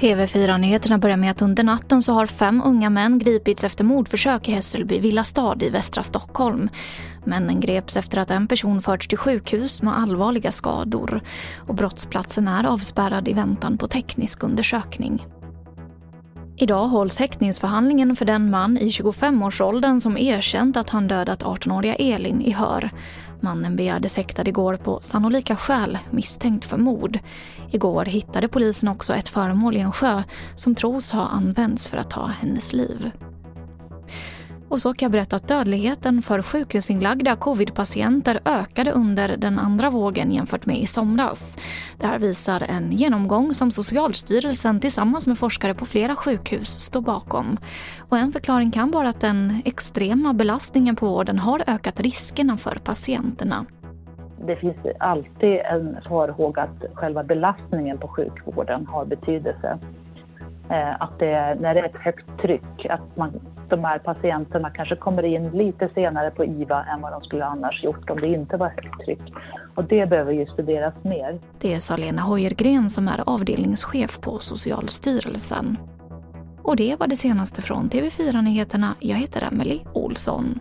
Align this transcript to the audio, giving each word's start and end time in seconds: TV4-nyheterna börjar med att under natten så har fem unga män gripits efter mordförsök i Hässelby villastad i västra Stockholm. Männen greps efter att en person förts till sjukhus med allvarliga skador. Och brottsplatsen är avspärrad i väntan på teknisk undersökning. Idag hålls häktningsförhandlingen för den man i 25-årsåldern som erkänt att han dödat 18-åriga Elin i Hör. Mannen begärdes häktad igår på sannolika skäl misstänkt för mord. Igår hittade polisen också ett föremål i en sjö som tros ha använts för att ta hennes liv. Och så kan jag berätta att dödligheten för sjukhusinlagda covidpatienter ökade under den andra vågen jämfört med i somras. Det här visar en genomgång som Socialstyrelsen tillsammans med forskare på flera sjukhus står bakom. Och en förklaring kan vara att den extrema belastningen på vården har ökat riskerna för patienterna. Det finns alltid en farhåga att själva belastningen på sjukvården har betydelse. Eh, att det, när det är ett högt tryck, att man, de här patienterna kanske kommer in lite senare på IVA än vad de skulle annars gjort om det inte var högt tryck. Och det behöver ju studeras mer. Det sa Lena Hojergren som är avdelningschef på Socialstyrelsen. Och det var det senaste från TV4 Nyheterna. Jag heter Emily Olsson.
TV4-nyheterna 0.00 0.98
börjar 0.98 1.16
med 1.16 1.30
att 1.30 1.42
under 1.42 1.64
natten 1.64 2.02
så 2.02 2.12
har 2.12 2.26
fem 2.26 2.62
unga 2.64 2.90
män 2.90 3.18
gripits 3.18 3.64
efter 3.64 3.84
mordförsök 3.84 4.48
i 4.48 4.52
Hässelby 4.52 4.98
villastad 4.98 5.56
i 5.60 5.70
västra 5.70 6.02
Stockholm. 6.02 6.68
Männen 7.24 7.60
greps 7.60 7.96
efter 7.96 8.18
att 8.18 8.30
en 8.30 8.48
person 8.48 8.82
förts 8.82 9.08
till 9.08 9.18
sjukhus 9.18 9.82
med 9.82 9.98
allvarliga 9.98 10.52
skador. 10.52 11.20
Och 11.56 11.74
brottsplatsen 11.74 12.48
är 12.48 12.64
avspärrad 12.64 13.28
i 13.28 13.32
väntan 13.32 13.78
på 13.78 13.88
teknisk 13.88 14.42
undersökning. 14.42 15.26
Idag 16.60 16.88
hålls 16.88 17.18
häktningsförhandlingen 17.18 18.16
för 18.16 18.24
den 18.24 18.50
man 18.50 18.78
i 18.78 18.88
25-årsåldern 18.88 20.00
som 20.00 20.18
erkänt 20.18 20.76
att 20.76 20.90
han 20.90 21.08
dödat 21.08 21.42
18-åriga 21.42 21.94
Elin 21.94 22.40
i 22.40 22.50
Hör. 22.50 22.90
Mannen 23.40 23.76
begärdes 23.76 24.16
häktad 24.16 24.48
igår 24.48 24.76
på 24.76 25.00
sannolika 25.00 25.56
skäl 25.56 25.98
misstänkt 26.10 26.64
för 26.64 26.76
mord. 26.76 27.18
Igår 27.70 28.04
hittade 28.04 28.48
polisen 28.48 28.88
också 28.88 29.14
ett 29.14 29.28
föremål 29.28 29.76
i 29.76 29.80
en 29.80 29.92
sjö 29.92 30.22
som 30.54 30.74
tros 30.74 31.10
ha 31.10 31.26
använts 31.26 31.86
för 31.86 31.96
att 31.96 32.10
ta 32.10 32.26
hennes 32.26 32.72
liv. 32.72 33.10
Och 34.68 34.80
så 34.80 34.94
kan 34.94 35.06
jag 35.06 35.12
berätta 35.12 35.36
att 35.36 35.48
dödligheten 35.48 36.22
för 36.22 36.42
sjukhusinlagda 36.42 37.36
covidpatienter 37.36 38.40
ökade 38.44 38.90
under 38.90 39.36
den 39.36 39.58
andra 39.58 39.90
vågen 39.90 40.32
jämfört 40.32 40.66
med 40.66 40.78
i 40.78 40.86
somras. 40.86 41.58
Det 41.98 42.06
här 42.06 42.18
visar 42.18 42.62
en 42.68 42.92
genomgång 42.92 43.54
som 43.54 43.70
Socialstyrelsen 43.70 44.80
tillsammans 44.80 45.26
med 45.26 45.38
forskare 45.38 45.74
på 45.74 45.84
flera 45.84 46.16
sjukhus 46.16 46.68
står 46.68 47.00
bakom. 47.00 47.56
Och 48.08 48.18
en 48.18 48.32
förklaring 48.32 48.70
kan 48.70 48.90
vara 48.90 49.08
att 49.08 49.20
den 49.20 49.62
extrema 49.64 50.34
belastningen 50.34 50.96
på 50.96 51.06
vården 51.06 51.38
har 51.38 51.64
ökat 51.66 52.00
riskerna 52.00 52.56
för 52.56 52.78
patienterna. 52.84 53.66
Det 54.46 54.56
finns 54.56 54.76
alltid 54.98 55.58
en 55.58 55.98
farhåga 56.08 56.62
att 56.62 56.84
själva 56.94 57.24
belastningen 57.24 57.98
på 57.98 58.08
sjukvården 58.08 58.86
har 58.86 59.04
betydelse. 59.04 59.78
Eh, 60.70 61.02
att 61.02 61.18
det, 61.18 61.56
när 61.60 61.74
det 61.74 61.80
är 61.80 61.84
ett 61.84 61.96
högt 61.96 62.40
tryck, 62.42 62.86
att 62.90 63.16
man, 63.16 63.40
de 63.68 63.84
här 63.84 63.98
patienterna 63.98 64.70
kanske 64.70 64.96
kommer 64.96 65.22
in 65.22 65.50
lite 65.50 65.88
senare 65.94 66.30
på 66.30 66.44
IVA 66.44 66.84
än 66.84 67.00
vad 67.00 67.12
de 67.12 67.22
skulle 67.22 67.44
annars 67.44 67.84
gjort 67.84 68.10
om 68.10 68.20
det 68.20 68.26
inte 68.26 68.56
var 68.56 68.68
högt 68.68 69.04
tryck. 69.04 69.34
Och 69.74 69.84
det 69.84 70.10
behöver 70.10 70.32
ju 70.32 70.46
studeras 70.46 70.94
mer. 71.02 71.38
Det 71.58 71.80
sa 71.80 71.96
Lena 71.96 72.22
Hojergren 72.22 72.90
som 72.90 73.08
är 73.08 73.22
avdelningschef 73.26 74.20
på 74.20 74.38
Socialstyrelsen. 74.38 75.76
Och 76.62 76.76
det 76.76 77.00
var 77.00 77.06
det 77.06 77.16
senaste 77.16 77.62
från 77.62 77.90
TV4 77.90 78.42
Nyheterna. 78.42 78.94
Jag 79.00 79.16
heter 79.16 79.48
Emily 79.52 79.80
Olsson. 79.92 80.60